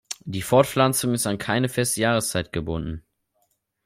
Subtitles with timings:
[0.25, 3.03] Die Fortpflanzung ist an keine feste Jahreszeit gebunden.